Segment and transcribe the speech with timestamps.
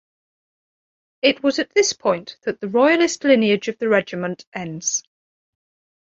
[1.21, 5.03] It was at this point that the royalist lineage of the regiment ends.